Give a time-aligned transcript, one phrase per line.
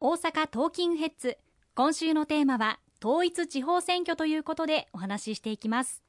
[0.00, 1.38] 大阪トーキングヘッズ。
[1.74, 6.04] 今週のテーマは統一地方選挙ということでお話ししていきます。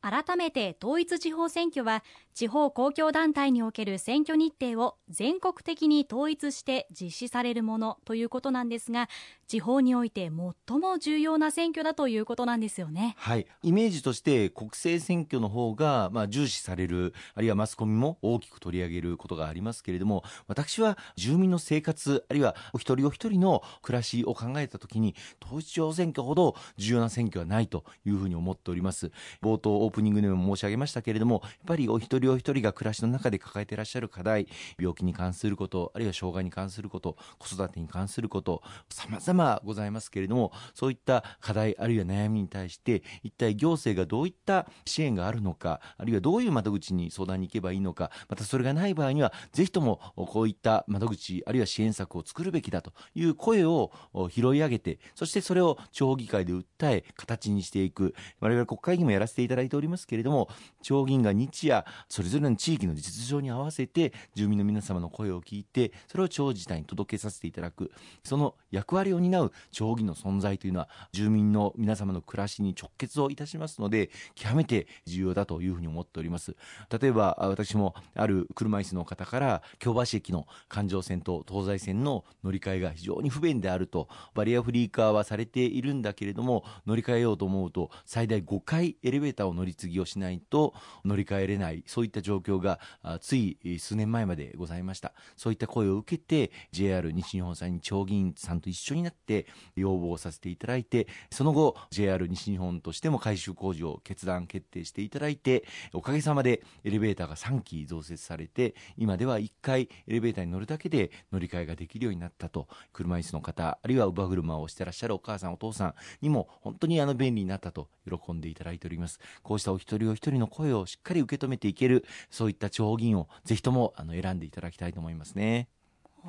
[0.00, 2.02] 改めて統一地方選挙は
[2.34, 9.08] 地方公共団体における選挙日程を全国的に統一して実施されるものということなんですが
[9.46, 10.30] 地方において
[10.66, 13.14] 最も重要な選挙だということなんですよね。
[13.18, 13.46] はい。
[13.62, 29.12] イメージとして国政選挙の方がまあ重視されるあるいはマスコミも大きく取り上げることがありますけれども私は住民の生活あるいはお一人お一人の暮らしを考えたときに統一地方選挙ほど重要な選挙はないというふうに思っております。
[29.42, 53.90] 冒頭オープニングでも申し上げましたけれどもやっぱりお一人一人が暮らしの中で抱えていらっしゃる課題病気に関することあるいは障害に関すること子育てに関することさまざまございますけれどもそういった課題あるいは悩みに対して一体行政がどういった支援があるのかあるいはどういう窓口に相談に行けばいいのかまたそれがない場合にはぜひともこういった窓口あるいは支援策を作るべきだという声を
[54.30, 58.14] 拾い上げてそしてそれを地方議会で訴え形にしていく。
[58.40, 60.48] 我々国会議員もやらせていただいておりますけれども
[60.82, 67.90] 地方議員が日夜それぞれの地域の実情に合わせて住民の皆様の声を聞いてそれを地方自治体に届けさせていただく。
[68.22, 76.56] その役割を担う地方議員の存在というのは住民の皆様の暮らしに直結をいたしますので極めて重要だというふうに思っております。
[77.00, 91.84] 例えば私もある車椅子の方から京橋駅の環状線と東西線の乗り換えが非常に不便であるとバリアフリー化はされているんだけれども乗り換えようと思うと最大5回エレベーターを乗り継ぎをしないと乗り換えれない。
[91.86, 92.80] そういった状況が
[93.20, 95.12] つい数年前までございました。
[95.36, 99.46] そういった声を受けて JR 西日本さんに町議員さんと一緒になって
[99.76, 125.68] 要望させていただいてその後 JR 西日本としても改修工事を決断決定していただいておかげさまでエレベーターが3基増設されて今では1回エレベーターに乗るだけで乗り換えができるようになったと車椅子の方あるいは乳母車をしてらっしゃるお母さんお父さんにも本当にあの便利になったと喜んでいただいておりますこうしたお一人お一人の声をしっかり受け止めていけるそういった地方議員をぜひともあの選んでいただきたいと思いますね。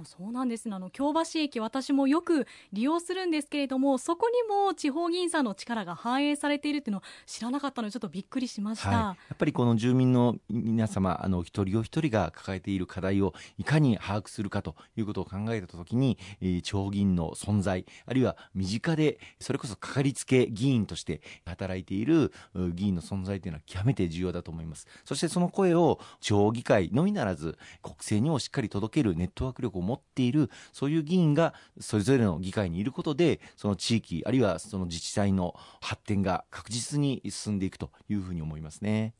[0.03, 0.75] そうなんですね。
[0.75, 22.33] あの京橋駅私もよく利用するんですけれどもそこにも地方議員さんの力が反映されているっていうのを知らなかったのでちょっとびっくりしました、はい、やっぱりこの住民の皆様あの一人お一人が抱えている課題をいかに把握するかということを考えたときに、えー、地方議員の存在あるいは身近でそれこそかかりつけ議員として働いている
[22.73, 24.87] 議員の存在というのは極めて重要だと思います。
[25.05, 39.13] そしてその声を地方議会のみならず国政にもしっかり届けるネットワーク力を持っているそういう議員がそれぞれの議会にいることでその地域あるいはその自治体の発展が確実に進んでいくというふうに思いますね。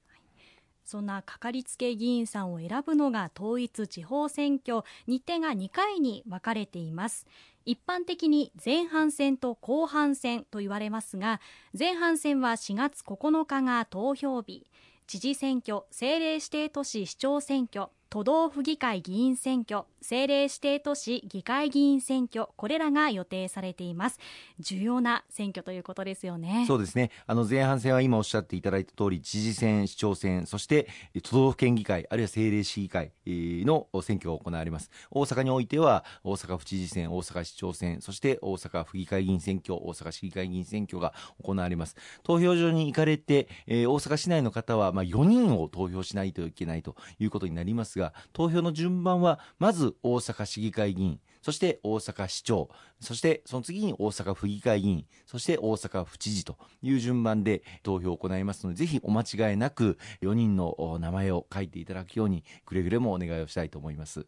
[0.85, 7.25] そんなかかりつけ議員さんを選ぶのが統一地方選挙日程が2回に分かれています。
[7.65, 11.39] 一般的に前半戦と後半戦と言われますが
[11.77, 14.67] 前半戦は4月9日が投票日。
[15.05, 19.85] 知事選挙政令指定都市市長選挙都道府議会議員選挙。
[20.03, 24.19] 政令指定都市議会議員選挙これらが予定されています。
[24.59, 26.65] 重要な選挙ということですよね。
[26.67, 27.09] そうですね。
[27.25, 30.87] あの前半戦は今おっしゃっていただいた通り知事選市長選そして
[31.23, 34.91] 都道府県議会あるいは政令市議会の選挙が行われます。
[35.09, 41.95] 大阪においては大阪府知事選大阪市長選そして大阪府議会議員選挙大阪市議会議員選挙が行われます。
[42.21, 52.69] 投票所に行かれて、えー、大阪市内の方はまあ4人を投票しないといけないということになりますがが投票の順番はまず大阪市議会議員そして大阪市長
[53.01, 64.25] そしてその次に大阪府議会議員そして大阪府知事という順番で投票を行いますのでぜひお間違いなく4人の名前を書いていただくようにくれぐれもお願いをしたいと思います。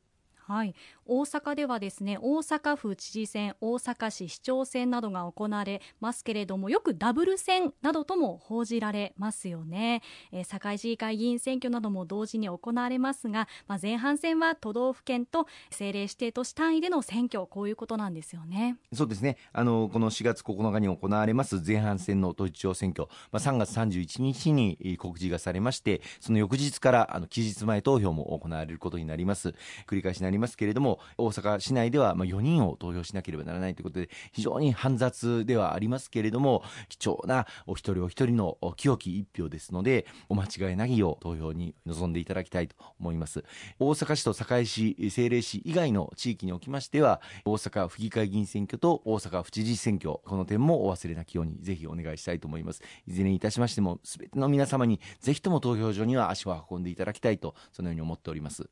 [0.48, 0.76] はい、
[1.08, 18.78] 大阪ではですね大阪府知事選大阪市市長選などが行われますけれどもよくダブル選などとも報じられますよね、えー、堺市議会議員選挙なども同時に行われますが、まあ、前半戦は都道府県と政令指定都市単位での選挙こういうことなんですよね。
[18.94, 19.38] そうですね。
[19.52, 29.56] あのこの4月9日に行われます前半戦の統一地方選挙、まあ、3月31日に告示がされましてその翌日からあの期日前投票も行われることになります。
[29.88, 43.44] 繰り返しりますけれども大阪市内ではま4人を投票しなければならないということで非常に煩雑ではありますけれども貴重なお一人お一人の清き一票ですのでお間違いないよう投票に臨んでいただきたいと思います。
[43.80, 52.82] 大阪市と堺市政令市以外の地域におきましては大阪府議会議員選挙と大阪府知事選挙この点もお忘れなきようにぜひお願いしたいと思います。
[53.08, 58.64] いずれにいたしましても全ての皆様にぜひとも投票所には足を運んでいただきたいとそのように思っております。
[58.64, 58.68] わ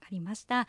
[0.00, 0.66] かりました。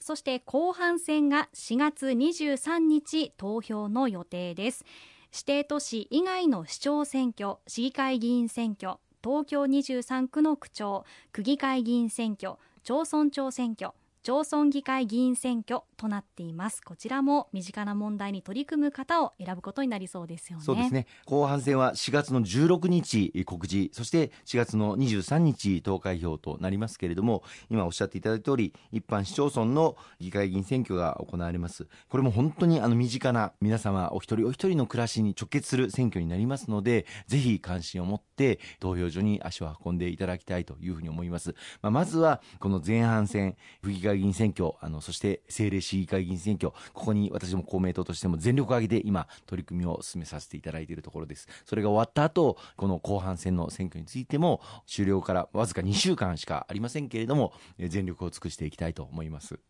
[0.00, 4.84] そして後半戦が4月23日投票の予定です。
[5.32, 12.54] 指定都市以外の市長選挙市議会議員選挙東京23区の区長区議会議員選挙
[12.84, 13.90] 町村長選挙
[14.26, 16.82] 町村議会議員選挙となっています。
[16.82, 20.64] こちらも身近な問題に取り組む方を選ぶことになりそうですよね。
[20.64, 21.06] そうですね。
[21.26, 31.86] 後半戦は4月の16日告示そして4月の23日投開票となりますけれども今おっしゃっていただいた通り一般市町村の議会議員選挙が行われます。
[32.08, 51.48] これも本当にあの身近な皆様お一人お一人の暮らしに直結する選挙になりますのでぜひ関心を持って投票所に足を運んでいただきたいというふうに思います、まあ、まずはこの前半戦府議会議員選挙、あの、そして政令市議会議員選挙、ここに私も公明党としても全力を挙げて今、取り組みを進めさせていただいているところです。
[51.64, 59.54] それが終わった後、この後半戦の選挙についても、終了からわずか2週間しかありませんけれども、全力を尽くしていきたいと思います。
[59.54, 59.60] わ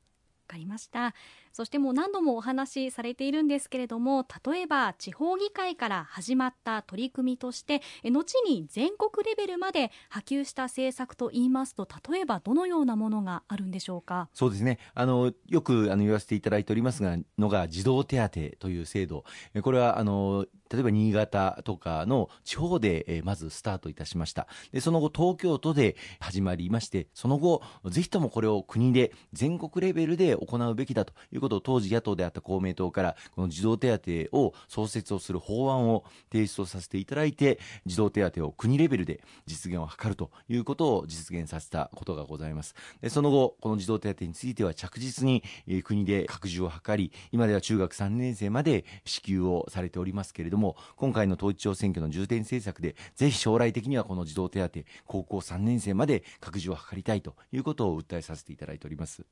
[0.49, 1.13] かりました
[1.57, 14.29] そしてもう何度もお話しされているんですけれども例えば地方議会から始まった取り組みとして後に全国レベルまで波及した政策といいますと例えばどのようなものがあるんでしょうか？
[14.35, 14.79] そうですね。
[14.93, 18.29] あのよくあの言わせていただいておりますがのが児童手当
[18.59, 19.25] という制度。
[19.63, 24.49] これはあの例えば新潟とかの地方で、えまずスタートいたしました。
[24.73, 42.75] でその後東京都で始まりましてその後ぜひともこれを国で全国レベルで行うべきだということを当時野党であった公明党からこの児童手当を創設をする法案を提出をさせていただいて児童手当を国レベルで実現を図るということを実現させたことがございます。
[43.01, 45.43] でその後この児童手当については着実に
[45.85, 59.25] 国で拡充を図り今では中学3年生まで支給をされておりますけれども今回の統一地方選挙の重点政策でぜひ将来的にはこの児童手当高校3年生まで拡充を図りたいということを訴えさせていただいております。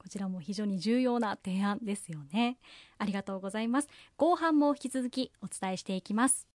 [0.00, 2.56] こちらも非常に重要な提案ですよね。
[2.96, 3.88] ありがとうございます。
[4.16, 6.49] 後半も引き続きお伝えしていきます。